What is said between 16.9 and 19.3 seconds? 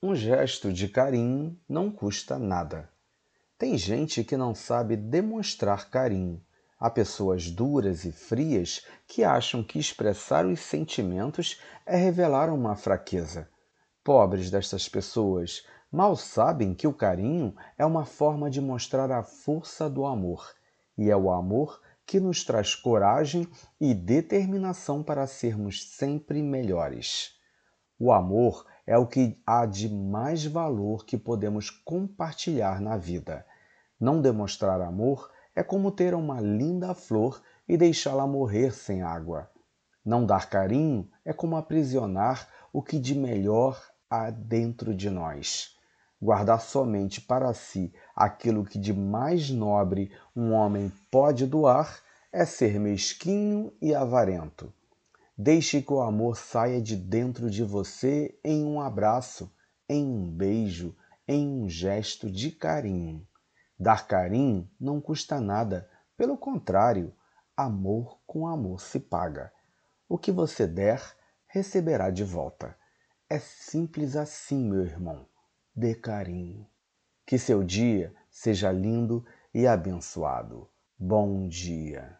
carinho é uma forma de mostrar a